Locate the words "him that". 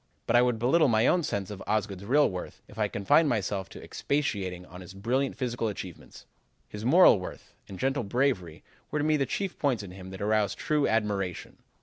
9.91-10.19